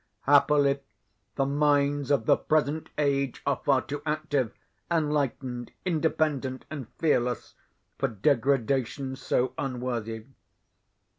[0.21, 0.79] Happily,
[1.35, 4.51] the minds of the present age are far too active,
[4.89, 7.53] enlightened, independent, and fearless,
[7.99, 10.23] for degradation so unworthy.